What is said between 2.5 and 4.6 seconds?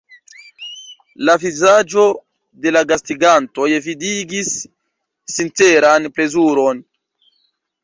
de la gastigantoj vidigis